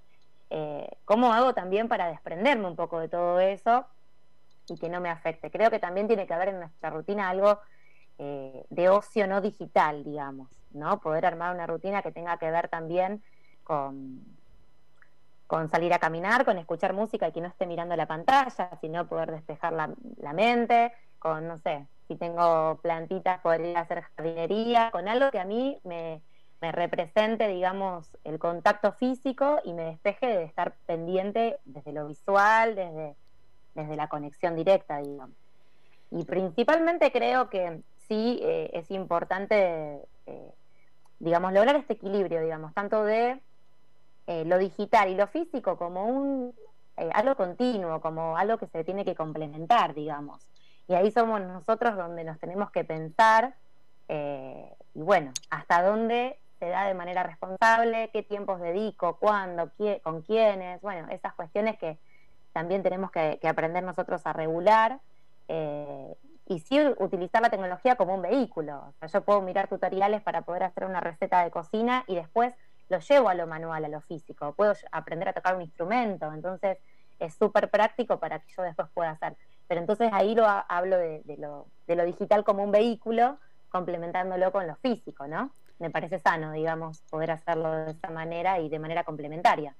¿cómo 1.05 1.33
hago 1.33 1.55
también 1.55 1.88
para 1.88 2.09
desprenderme 2.09 2.67
un 2.67 2.76
poco 2.76 3.00
de 3.00 3.09
todo 3.09 3.41
eso 3.41 3.87
y 4.69 4.76
que 4.79 4.88
no 4.88 5.00
me 5.00 5.09
afecte? 5.09 5.50
Creo 5.50 5.71
que 5.71 5.79
también 5.79 6.07
tiene 6.07 6.26
que 6.26 6.35
haber 6.35 6.49
en 6.49 6.61
nuestra 6.61 6.91
rutina 6.91 7.29
algo 7.29 7.61
eh, 8.19 8.65
de 8.71 8.88
ocio 8.88 9.26
no 9.26 9.41
digital, 9.41 10.03
digamos, 10.05 10.49
¿no? 10.73 11.00
Poder 11.00 11.26
armar 11.26 11.55
una 11.55 11.67
rutina 11.67 12.03
que 12.03 12.12
tenga 12.12 12.38
que 12.38 12.50
ver 12.50 12.69
también 12.69 13.23
con, 13.62 14.25
con 15.47 15.69
salir 15.69 15.93
a 15.93 15.99
caminar, 15.99 16.45
con 16.45 16.59
escuchar 16.59 16.93
música 16.95 17.29
y 17.29 17.33
que 17.33 17.41
no 17.41 17.49
esté 17.49 17.67
mirando 17.67 17.95
la 17.95 18.07
pantalla, 18.07 18.71
sino 18.81 19.07
poder 19.07 19.33
despejar 19.33 19.73
la, 19.73 20.33
mente, 20.33 20.93
con, 21.19 21.47
no 21.47 21.59
sé, 21.59 21.87
si 22.09 22.17
tengo 22.17 22.79
plantitas, 22.83 23.41
poder 23.41 23.76
hacer 23.76 24.03
jardinería, 24.17 24.91
con 24.91 25.09
algo 25.09 25.31
que 25.31 25.41
a 25.41 25.45
mí 25.45 25.79
me, 25.85 26.23
me 26.61 26.73
represente, 26.73 27.49
digamos, 27.49 28.09
el 28.25 28.39
contacto 28.39 28.93
físico 28.93 29.61
y 29.65 29.73
me 29.73 29.85
despeje 29.85 30.27
de 30.27 30.45
estar 30.45 30.75
pendiente 30.87 31.59
desde 31.65 31.93
lo 31.93 32.07
visual, 32.07 32.75
desde, 32.75 33.15
desde 33.75 33.97
la 33.97 34.09
conexión 34.09 34.57
directa, 34.57 34.99
digamos. 34.99 35.37
Y 36.11 36.25
principalmente 36.25 37.13
creo 37.13 37.51
que 37.51 37.83
sí 38.09 38.39
eh, 38.43 38.71
es 38.73 38.91
importante, 38.91 40.01
eh, 40.27 40.51
digamos, 41.19 41.53
lograr 41.53 41.77
este 41.77 41.95
equilibrio, 41.95 42.41
digamos, 42.43 42.73
tanto 42.73 43.05
de 43.05 43.41
eh, 44.27 44.45
lo 44.45 44.59
digital 44.59 45.11
y 45.11 45.15
lo 45.15 45.27
físico 45.27 45.77
como 45.77 46.07
un 46.07 46.55
algo 47.13 47.37
continuo, 47.37 48.01
como 48.01 48.39
algo 48.39 48.57
que 48.57 48.69
se 48.69 48.83
tiene 48.83 49.05
que 49.05 49.15
complementar, 49.15 49.93
digamos. 49.93 50.43
Y 50.89 50.95
ahí 50.95 51.11
somos 51.11 51.43
nosotros 51.43 51.95
donde 51.95 52.25
nos 52.25 52.39
tenemos 52.39 52.71
que 52.71 52.85
pensar, 52.85 53.55
y 54.09 55.03
bueno, 55.03 55.33
hasta 55.51 55.83
dónde 55.83 56.39
se 56.59 56.69
da 56.69 56.87
de 56.87 56.95
manera 56.95 57.23
responsable, 57.23 58.11
qué 58.13 58.23
tiempos 58.23 58.61
dedico, 58.61 59.19
cuándo, 59.19 59.71
con 60.03 60.23
quiénes, 60.23 60.81
bueno, 60.81 61.09
esas 61.11 61.35
cuestiones 61.35 61.79
que 61.79 61.99
también 62.53 62.83
tenemos 62.83 63.11
que, 63.11 63.39
aprender 63.47 63.83
nosotros 63.83 64.27
a 64.27 64.33
regular 64.33 65.01
y 66.47 66.61
sí 66.61 66.81
utilizar 66.99 67.43
la 67.43 67.51
tecnología 67.51 67.97
como 67.97 68.15
un 68.15 68.23
vehículo. 68.23 68.79
O 68.89 68.95
sea, 68.99 69.09
yo 69.09 69.25
puedo 69.25 69.43
mirar 69.43 69.69
tutoriales 69.69 70.23
para 70.23 70.43
poder 70.43 70.63
hacer 70.63 70.85
una 70.85 71.01
receta 71.01 71.43
de 71.43 71.51
cocina 71.51 72.05
y 72.07 72.15
después 72.15 72.55
lo 72.89 72.99
llevo 73.01 73.29
a 73.29 73.35
lo 73.35 73.47
manual, 73.47 73.85
a 73.85 73.89
lo 73.89 74.01
físico. 74.01 74.55
Puedo 74.55 74.73
aprender 74.93 75.29
a 75.29 75.33
tocar 75.33 75.57
un 75.57 75.63
instrumento, 75.63 76.33
entonces 76.33 76.79
es 77.19 77.35
súper 77.35 77.71
práctico 77.71 78.19
para 78.19 78.39
que 78.39 78.49
yo 78.57 78.63
después 78.63 78.89
pueda 78.95 79.11
hacer. 79.11 79.37
Pero 79.67 79.81
entonces 79.81 80.11
ahí 80.13 80.35
lo 80.35 80.47
hablo 80.47 80.97
de, 80.97 81.23
lo, 81.39 81.67
de 81.87 81.97
lo 81.97 82.05
digital 82.05 82.45
como 82.45 82.63
un 82.63 82.71
vehículo, 82.71 83.39
complementándolo 83.69 84.53
con 84.53 84.67
lo 84.67 84.77
físico, 84.77 85.27
¿no? 85.27 85.53
Me 85.78 85.90
parece 85.90 86.18
sano, 86.18 86.52
digamos, 86.52 87.02
poder 87.11 87.30
hacerlo 87.30 87.71
de 87.71 87.90
esa 87.92 88.11
manera 88.11 88.61
y 88.61 88.68
de 88.68 88.78
manera 88.78 89.04
complementaria. 89.04 89.76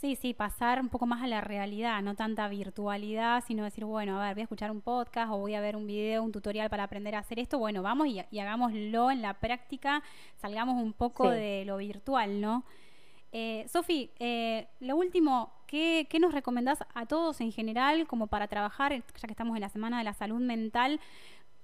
Sí, 0.00 0.14
sí, 0.14 0.32
pasar 0.32 0.80
un 0.80 0.90
poco 0.90 1.06
más 1.06 1.24
a 1.24 1.26
la 1.26 1.40
realidad, 1.40 2.00
no 2.02 2.14
tanta 2.14 2.46
virtualidad, 2.46 3.42
sino 3.44 3.64
decir, 3.64 3.84
bueno, 3.84 4.22
a 4.22 4.26
ver, 4.26 4.34
voy 4.34 4.42
a 4.42 4.44
escuchar 4.44 4.70
un 4.70 4.80
podcast 4.80 5.32
o 5.32 5.38
voy 5.38 5.56
a 5.56 5.60
ver 5.60 5.74
un 5.74 5.88
video, 5.88 6.22
un 6.22 6.30
tutorial 6.30 6.70
para 6.70 6.84
aprender 6.84 7.16
a 7.16 7.18
hacer 7.18 7.40
esto. 7.40 7.58
Bueno, 7.58 7.82
vamos 7.82 8.06
y, 8.06 8.20
hagámoslo 8.38 9.10
en 9.10 9.22
la 9.22 9.34
práctica, 9.34 10.04
salgamos 10.36 10.80
un 10.80 10.92
poco 10.92 11.28
de 11.28 11.64
lo 11.66 11.78
virtual, 11.78 12.40
¿no? 12.40 12.64
Eh, 13.32 13.66
Sofi, 13.68 14.12
eh, 14.20 14.68
lo 14.78 14.94
último, 14.94 15.52
¿qué, 15.66 16.06
¿qué, 16.08 16.20
nos 16.20 16.32
recomendás 16.32 16.78
a 16.94 17.06
todos 17.06 17.40
en 17.40 17.50
general 17.50 18.06
como 18.06 18.28
para 18.28 18.46
trabajar, 18.46 18.92
ya 18.92 19.26
que 19.26 19.32
estamos 19.32 19.56
en 19.56 19.62
la 19.62 19.68
Semana 19.68 19.98
de 19.98 20.04
la 20.04 20.14
Salud 20.14 20.40
Mental? 20.40 21.00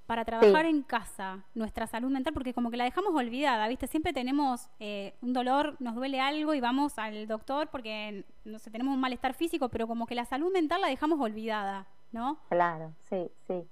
Para 0.07 0.25
trabajar 0.25 0.67
en 0.67 0.83
casa 0.83 1.45
nuestra 1.55 1.87
salud 1.87 2.11
mental, 2.11 2.35
porque 2.35 2.53
como 2.53 2.71
que 2.71 2.77
la 2.77 2.85
dejamos 2.85 3.15
olvidada, 3.15 3.67
¿viste? 3.69 3.87
Siempre 3.87 4.13
tenemos 4.13 4.69
eh, 4.79 5.15
un 5.23 5.33
dolor, 5.33 5.77
nos 5.81 5.95
duele 5.95 6.21
algo 6.21 6.55
y 6.55 6.61
vamos 6.61 6.99
al 6.99 7.27
doctor 7.27 7.69
porque, 7.69 8.25
no 8.45 8.59
sé, 8.59 8.71
tenemos 8.71 8.95
un 8.95 9.01
malestar 9.01 9.35
físico, 9.35 9.69
pero 9.71 9.87
como 9.87 10.07
que 10.07 10.15
la 10.15 10.25
salud 10.25 10.53
mental 10.53 10.83
la 10.83 10.89
dejamos 10.89 11.21
olvidada, 11.21 11.87
¿no? 12.13 12.39
Claro, 12.51 12.93
sí, 13.09 13.31
sí. 13.47 13.67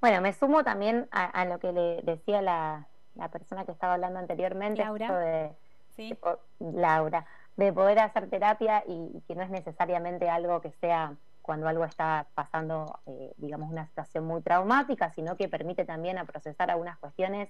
Bueno, 0.00 0.20
me 0.20 0.32
sumo 0.32 0.64
también 0.64 1.08
a, 1.12 1.44
lo 1.44 1.58
que 1.58 1.72
le 1.72 2.02
decía 2.02 2.40
la, 2.40 2.86
persona 3.30 3.64
que 3.64 3.72
estaba 3.72 3.94
hablando 3.94 4.18
anteriormente, 4.18 4.82
Laura. 4.82 5.18
De, 5.18 5.52
¿Sí? 5.90 6.16
Laura, 6.58 7.26
de 7.56 7.72
poder 7.72 7.98
hacer 7.98 8.30
terapia 8.30 8.82
y 8.86 9.22
que 9.26 9.34
no 9.34 9.42
es 9.42 9.50
necesariamente 9.50 10.30
algo 10.30 10.60
que 10.60 10.70
sea 10.80 11.16
cuando 11.50 11.66
algo 11.66 11.84
está 11.84 12.28
pasando, 12.36 13.00
eh, 13.06 13.34
digamos, 13.36 13.72
una 13.72 13.84
situación 13.84 14.24
muy 14.24 14.40
traumática, 14.40 15.10
sino 15.10 15.36
que 15.36 15.48
permite 15.48 15.84
también 15.84 16.16
a 16.16 16.24
procesar 16.24 16.70
algunas 16.70 16.96
cuestiones 16.98 17.48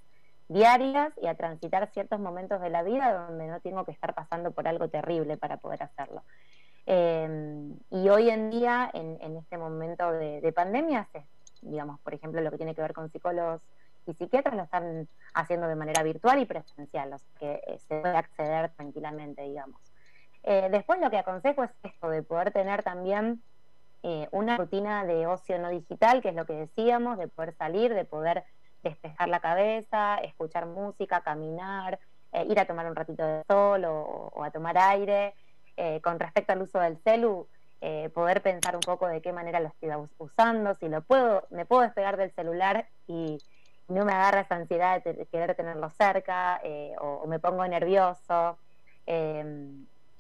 diarias 0.48 1.12
y 1.20 1.26
a 1.26 1.34
transitar 1.34 1.86
ciertos 1.92 2.18
momentos 2.18 2.62
de 2.62 2.70
la 2.70 2.82
vida 2.82 3.12
donde 3.12 3.46
no 3.48 3.60
tengo 3.60 3.84
que 3.84 3.92
estar 3.92 4.14
pasando 4.14 4.52
por 4.52 4.66
algo 4.66 4.88
terrible 4.88 5.36
para 5.36 5.58
poder 5.58 5.82
hacerlo. 5.82 6.22
Em, 6.86 7.76
y 7.90 8.08
hoy 8.08 8.30
en 8.30 8.48
día, 8.48 8.90
en, 8.94 9.36
este 9.36 9.58
momento 9.58 10.10
de, 10.12 10.50
pandemia, 10.56 11.06
digamos, 11.60 12.00
por 12.00 12.14
ejemplo, 12.14 12.40
lo 12.40 12.50
que 12.50 12.56
tiene 12.56 12.74
que 12.74 12.80
ver 12.80 12.94
con 12.94 13.10
psicólogos 13.10 13.60
y 14.06 14.14
psiquiatras 14.14 14.56
lo 14.56 14.62
están 14.62 15.08
haciendo 15.34 15.68
de 15.68 15.76
manera 15.76 16.02
virtual 16.02 16.40
y 16.40 16.46
presencial, 16.46 17.12
o 17.12 17.18
sea 17.18 17.28
que 17.38 17.60
eh, 17.66 17.78
se 17.80 18.00
puede 18.00 18.16
acceder 18.16 18.70
tranquilamente, 18.70 19.42
digamos. 19.42 19.78
Eh, 20.42 20.68
después 20.70 20.98
lo 21.00 21.10
que 21.10 21.18
aconsejo 21.18 21.64
es 21.64 21.70
esto, 21.82 22.08
de 22.08 22.22
poder 22.22 22.50
tener 22.50 22.82
también 22.82 23.42
eh, 24.02 24.28
una 24.30 24.56
rutina 24.56 25.04
de 25.04 25.26
ocio 25.26 25.58
no 25.58 25.68
digital, 25.68 26.22
que 26.22 26.30
es 26.30 26.34
lo 26.34 26.46
que 26.46 26.54
decíamos, 26.54 27.18
de 27.18 27.28
poder 27.28 27.54
salir, 27.54 27.92
de 27.94 28.04
poder 28.04 28.44
despejar 28.82 29.28
la 29.28 29.40
cabeza, 29.40 30.16
escuchar 30.18 30.64
música, 30.66 31.20
caminar, 31.20 31.98
eh, 32.32 32.46
ir 32.48 32.58
a 32.58 32.64
tomar 32.64 32.86
un 32.86 32.96
ratito 32.96 33.26
de 33.26 33.42
sol 33.46 33.84
o, 33.84 34.42
a 34.42 34.50
tomar 34.50 34.78
aire. 34.78 35.34
Eh, 35.76 36.00
con 36.02 36.18
respecto 36.18 36.52
al 36.52 36.62
uso 36.62 36.78
del 36.78 36.98
celu, 36.98 37.48
poder 38.12 38.42
pensar 38.42 38.74
un 38.74 38.82
poco 38.82 39.08
de 39.08 39.22
qué 39.22 39.32
manera 39.32 39.58
lo 39.58 39.68
estoy 39.68 39.88
usando, 40.18 40.74
si 40.74 40.88
lo 40.88 41.00
puedo, 41.00 41.46
me 41.48 41.64
puedo 41.64 41.80
despegar 41.80 42.18
del 42.18 42.30
celular 42.32 42.86
y 43.06 43.38
no 43.88 44.04
me 44.04 44.12
agarra 44.12 44.40
esa 44.40 44.56
ansiedad 44.56 45.02
de 45.02 45.24
querer 45.32 45.54
tenerlo 45.54 45.88
cerca 45.88 46.60
o, 47.00 47.22
o, 47.22 47.26
me 47.26 47.38
pongo 47.38 47.66
nervioso 47.66 48.58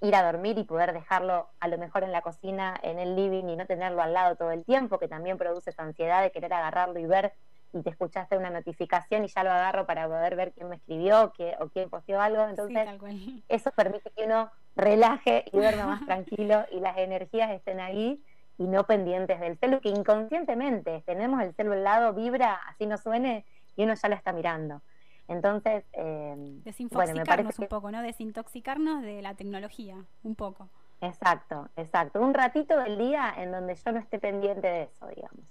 ir 0.00 0.14
a 0.14 0.22
dormir 0.22 0.58
y 0.58 0.64
poder 0.64 0.92
dejarlo 0.92 1.48
a 1.60 1.68
lo 1.68 1.78
mejor 1.78 2.04
en 2.04 2.12
la 2.12 2.22
cocina, 2.22 2.78
en 2.82 2.98
el 2.98 3.16
living 3.16 3.44
y 3.44 3.56
no 3.56 3.66
tenerlo 3.66 4.02
al 4.02 4.14
lado 4.14 4.36
todo 4.36 4.50
el 4.50 4.64
tiempo, 4.64 4.98
que 4.98 5.08
también 5.08 5.36
produce 5.36 5.70
esa 5.70 5.82
ansiedad 5.82 6.22
de 6.22 6.32
querer 6.32 6.52
agarrarlo 6.52 6.98
y 6.98 7.06
ver 7.06 7.34
y 7.72 7.82
te 7.82 7.90
escuchaste 7.90 8.36
una 8.36 8.50
notificación 8.50 9.24
y 9.24 9.28
ya 9.28 9.44
lo 9.44 9.50
agarro 9.50 9.86
para 9.86 10.08
poder 10.08 10.34
ver 10.34 10.52
quién 10.52 10.68
me 10.68 10.76
escribió 10.76 11.32
qué, 11.36 11.54
o 11.60 11.68
quién 11.68 11.88
posteó 11.88 12.20
algo. 12.20 12.46
Entonces, 12.48 12.88
eso 13.48 13.70
permite 13.72 14.10
que 14.10 14.24
uno 14.24 14.50
relaje 14.74 15.44
y 15.52 15.56
duerma 15.56 15.86
más 15.86 16.04
tranquilo 16.04 16.64
y 16.72 16.80
las 16.80 16.96
energías 16.98 17.50
estén 17.50 17.80
ahí 17.80 18.22
y 18.58 18.64
no 18.64 18.84
pendientes 18.84 19.40
del 19.40 19.56
celu, 19.58 19.80
que 19.80 19.88
inconscientemente 19.88 21.02
tenemos 21.06 21.40
el 21.42 21.54
celu 21.54 21.72
al 21.72 21.84
lado, 21.84 22.12
vibra, 22.12 22.60
así 22.66 22.86
no 22.86 22.98
suene, 22.98 23.46
y 23.76 23.84
uno 23.84 23.94
ya 23.94 24.08
lo 24.08 24.14
está 24.14 24.32
mirando. 24.32 24.82
Entonces, 25.30 25.84
eh, 25.92 26.34
desintoxicarnos 26.64 27.56
un 27.60 27.68
poco, 27.68 27.92
¿no? 27.92 28.02
Desintoxicarnos 28.02 29.00
de 29.02 29.22
la 29.22 29.34
tecnología, 29.34 29.96
un 30.24 30.34
poco. 30.34 30.68
Exacto, 31.00 31.68
exacto. 31.76 32.20
Un 32.20 32.34
ratito 32.34 32.76
del 32.76 32.98
día 32.98 33.32
en 33.36 33.52
donde 33.52 33.76
yo 33.76 33.92
no 33.92 34.00
esté 34.00 34.18
pendiente 34.18 34.66
de 34.66 34.82
eso, 34.82 35.06
digamos. 35.06 35.46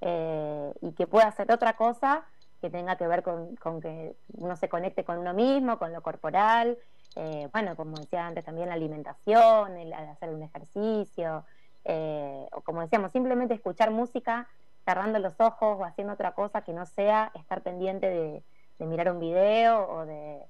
Eh, 0.00 0.72
y 0.80 0.92
que 0.92 1.08
pueda 1.08 1.26
hacer 1.26 1.50
otra 1.50 1.72
cosa 1.74 2.24
que 2.60 2.70
tenga 2.70 2.94
que 2.96 3.08
ver 3.08 3.24
con, 3.24 3.56
que 3.80 4.14
uno 4.34 4.54
se 4.54 4.68
conecte 4.68 5.02
con 5.02 5.18
uno 5.18 5.34
mismo, 5.34 5.76
con 5.76 5.92
lo 5.92 6.02
corporal, 6.02 6.78
eh, 7.16 7.48
bueno, 7.52 7.74
como 7.74 7.96
decía 7.96 8.28
antes 8.28 8.44
también 8.44 8.68
la 8.68 8.74
alimentación, 8.74 9.76
el, 9.76 9.92
hacer 9.92 10.30
un 10.30 10.44
ejercicio, 10.44 11.44
eh, 11.84 12.46
o 12.52 12.60
como 12.60 12.80
decíamos, 12.82 13.10
simplemente 13.10 13.54
escuchar 13.54 13.90
música 13.90 14.46
cerrando 14.84 15.18
los 15.18 15.34
ojos 15.40 15.78
o 15.80 15.84
haciendo 15.84 16.14
otra 16.14 16.30
cosa 16.32 16.62
que 16.62 16.72
no 16.72 16.86
sea 16.86 17.32
estar 17.34 17.62
pendiente 17.62 18.08
de, 18.08 18.44
mirar 18.84 19.10
un 19.10 19.20
video 19.20 19.88
o 19.88 20.04
de, 20.04 20.42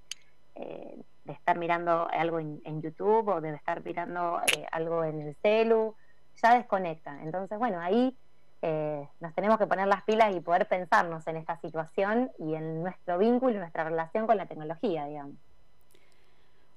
eh, 0.56 0.98
de 1.24 1.32
estar 1.32 1.58
mirando 1.58 2.08
algo 2.10 2.40
en, 2.40 2.82
YouTube 2.82 3.28
o 3.28 3.40
de 3.40 3.54
estar 3.54 3.84
mirando 3.84 4.40
eh, 4.56 4.66
algo 4.72 5.04
en 5.04 5.20
el 5.20 5.36
celu, 5.36 5.94
ya 6.42 6.54
desconecta. 6.54 7.20
Entonces, 7.22 7.58
bueno, 7.58 7.80
ahí 7.80 8.16
eh, 8.62 9.06
nos 9.20 9.34
tenemos 9.34 9.58
que 9.58 9.66
poner 9.66 9.86
las 9.86 10.02
pilas 10.04 10.34
y 10.34 10.40
poder 10.40 10.66
pensarnos 10.66 11.26
en 11.26 11.36
esta 11.36 11.58
situación 11.60 12.30
y 12.38 12.54
en 12.54 12.82
nuestro 12.82 13.18
vínculo 13.18 13.54
y 13.54 13.58
nuestra 13.58 13.84
relación 13.84 14.26
con 14.26 14.36
la 14.36 14.46
tecnología, 14.46 15.06
digamos. 15.06 15.36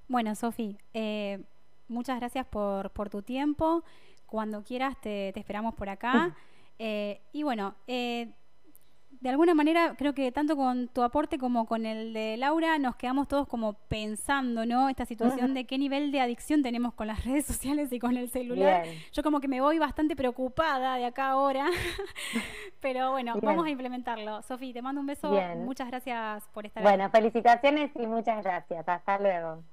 Bueno, 0.08 0.34
Sofi, 0.36 0.78
muchas 1.88 2.20
gracias 2.20 2.46
por, 2.48 2.90
por 2.92 3.10
tu 3.10 3.22
tiempo. 3.22 3.84
Cuando 4.26 4.64
quieras 4.64 4.96
te, 5.02 5.32
te 5.34 5.40
esperamos 5.40 5.76
por 5.76 5.90
acá. 5.90 6.36
Y 7.34 7.44
bueno, 7.44 7.76
eh, 7.88 8.32
de 9.22 9.30
alguna 9.30 9.54
manera 9.54 9.96
creo 9.98 10.14
que 10.14 10.32
tanto 10.32 10.56
con 10.56 10.88
tu 10.88 11.02
aporte 11.04 11.38
como 11.38 11.66
con 11.66 11.86
el 11.86 12.14
de 12.14 12.38
Laura 12.38 12.78
nos 12.80 12.96
quedamos 12.96 13.28
todos 13.28 13.48
como 13.48 13.74
pensando, 13.74 14.66
¿no? 14.66 14.88
Esta 14.88 15.06
situación 15.06 15.54
de 15.54 15.66
qué 15.66 15.78
nivel 15.78 16.12
de 16.12 16.22
adicción 16.22 16.64
tenemos 16.64 16.94
con 16.94 17.08
las 17.08 17.24
redes 17.26 17.46
sociales 17.46 17.92
y 17.92 18.00
con 18.00 18.16
el 18.16 18.30
celular. 18.30 18.86
Yo 19.12 19.22
como 19.22 19.42
que 19.42 19.48
me 19.48 19.60
voy 19.60 19.78
bastante 19.78 20.16
preocupada 20.16 20.96
de 20.96 21.06
acá 21.06 21.32
ahora, 21.32 21.68
pero 22.80 23.12
bueno, 23.12 23.34
vamos 23.42 23.66
a 23.66 23.70
implementarlo. 23.70 24.42
Sofi, 24.44 24.72
te 24.72 24.82
mando 24.82 25.02
un 25.02 25.08
beso. 25.08 25.32
Muchas 25.58 25.90
gracias 25.90 26.48
por 26.54 26.66
estar 26.66 26.82
Bueno, 26.82 27.10
felicitaciones 27.10 27.92
y 27.96 28.08
muchas 28.08 28.42
gracias. 28.44 28.88
Hasta 28.88 29.20
luego. 29.20 29.64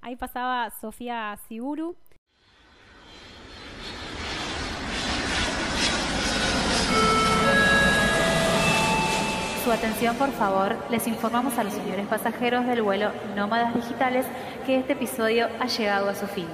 Ahí 0.00 0.16
pasaba 0.16 0.70
Sofía 0.70 1.38
Siguru. 1.48 1.96
Su 9.68 9.74
atención, 9.74 10.16
por 10.16 10.30
favor, 10.30 10.76
les 10.88 11.06
informamos 11.06 11.58
a 11.58 11.62
los 11.62 11.74
señores 11.74 12.06
pasajeros 12.06 12.64
del 12.64 12.80
vuelo 12.80 13.10
Nómadas 13.36 13.74
Digitales 13.74 14.24
que 14.64 14.78
este 14.78 14.94
episodio 14.94 15.46
ha 15.60 15.66
llegado 15.66 16.08
a 16.08 16.14
su 16.14 16.26
fin. 16.26 16.46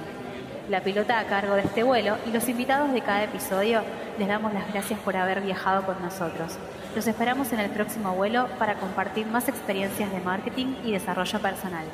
La 0.67 0.81
pilota 0.81 1.17
a 1.17 1.23
cargo 1.23 1.55
de 1.55 1.61
este 1.61 1.83
vuelo 1.83 2.17
y 2.27 2.31
los 2.33 2.49
invitados 2.49 2.91
de 2.91 2.99
cada 2.99 3.23
episodio 3.23 3.83
les 4.19 4.27
damos 4.27 4.53
las 4.53 4.69
gracias 4.69 4.99
por 4.99 5.15
haber 5.15 5.39
viajado 5.39 5.85
con 5.85 6.01
nosotros. 6.01 6.57
Los 6.93 7.07
esperamos 7.07 7.53
en 7.53 7.61
el 7.61 7.69
próximo 7.69 8.13
vuelo 8.13 8.49
para 8.59 8.75
compartir 8.75 9.25
más 9.27 9.47
experiencias 9.47 10.11
de 10.11 10.19
marketing 10.19 10.75
y 10.83 10.91
desarrollo 10.91 11.39
personal. 11.39 11.85